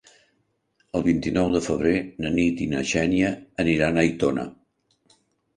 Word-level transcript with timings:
El 0.99 1.03
vint-i-nou 1.07 1.51
de 1.57 1.61
febrer 1.65 1.93
na 2.25 2.31
Nit 2.37 2.63
i 2.65 2.67
na 2.73 2.81
Xènia 2.93 3.29
aniran 3.65 4.01
a 4.03 4.07
Aitona. 4.09 4.49